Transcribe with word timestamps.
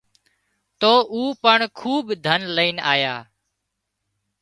تو 0.79 0.91
او 1.13 1.21
پڻ 1.43 1.59
کوٻ 1.79 2.05
ڌن 2.25 2.41
لائينَ 2.55 2.77
آيا 2.93 3.15